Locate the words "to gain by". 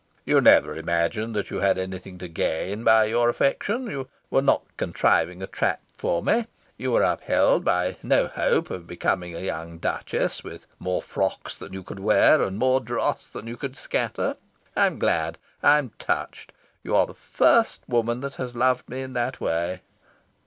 2.17-3.03